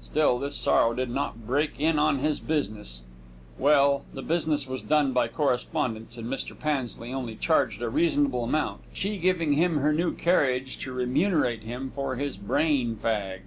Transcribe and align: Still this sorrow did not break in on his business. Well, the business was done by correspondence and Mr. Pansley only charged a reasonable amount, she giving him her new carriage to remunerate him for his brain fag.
Still 0.00 0.38
this 0.38 0.56
sorrow 0.56 0.94
did 0.94 1.10
not 1.10 1.46
break 1.46 1.78
in 1.78 1.98
on 1.98 2.20
his 2.20 2.40
business. 2.40 3.02
Well, 3.58 4.06
the 4.14 4.22
business 4.22 4.66
was 4.66 4.80
done 4.80 5.12
by 5.12 5.28
correspondence 5.28 6.16
and 6.16 6.26
Mr. 6.26 6.58
Pansley 6.58 7.12
only 7.12 7.36
charged 7.36 7.82
a 7.82 7.90
reasonable 7.90 8.44
amount, 8.44 8.80
she 8.94 9.18
giving 9.18 9.52
him 9.52 9.76
her 9.80 9.92
new 9.92 10.14
carriage 10.14 10.78
to 10.78 10.92
remunerate 10.94 11.64
him 11.64 11.92
for 11.94 12.16
his 12.16 12.38
brain 12.38 12.96
fag. 13.02 13.40